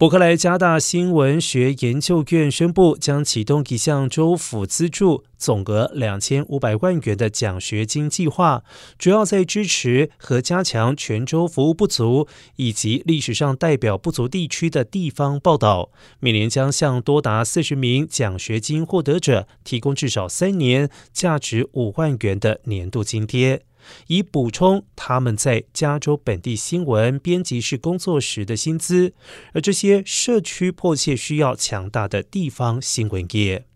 [0.00, 8.64] 伯克莱加大新闻学研究院宣布，将启动一项州府资助、总额两千五百万元的奖学金计划，
[8.98, 12.26] 主要在支持和加强全州服务不足
[12.56, 15.90] 以及历史上代表不足地区的地方报道。
[16.18, 23.60] 每年将向多达四十名奖学金获得者提供至少三年、价值五万元的年度津贴。
[24.08, 29.14] 以补充他们在加州本地新闻编辑室工作时的薪资，
[29.52, 33.69] 而这些社区迫切需要强大的地方新闻业。